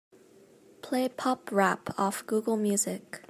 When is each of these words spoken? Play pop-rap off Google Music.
Play 0.81 1.09
pop-rap 1.09 1.91
off 1.95 2.25
Google 2.25 2.57
Music. 2.57 3.19